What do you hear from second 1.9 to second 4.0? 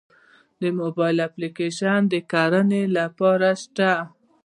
د کرنې لپاره شته؟